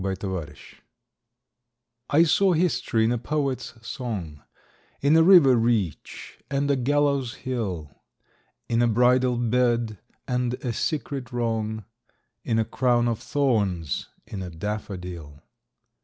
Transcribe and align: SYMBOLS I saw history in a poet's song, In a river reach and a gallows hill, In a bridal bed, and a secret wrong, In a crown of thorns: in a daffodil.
SYMBOLS 0.03 0.55
I 2.09 2.23
saw 2.23 2.53
history 2.53 3.03
in 3.05 3.11
a 3.11 3.19
poet's 3.19 3.75
song, 3.87 4.41
In 4.99 5.15
a 5.15 5.21
river 5.21 5.55
reach 5.55 6.39
and 6.49 6.71
a 6.71 6.75
gallows 6.75 7.35
hill, 7.35 7.91
In 8.67 8.81
a 8.81 8.87
bridal 8.87 9.37
bed, 9.37 9.99
and 10.27 10.55
a 10.65 10.73
secret 10.73 11.31
wrong, 11.31 11.85
In 12.43 12.57
a 12.57 12.65
crown 12.65 13.07
of 13.07 13.19
thorns: 13.19 14.09
in 14.25 14.41
a 14.41 14.49
daffodil. 14.49 15.43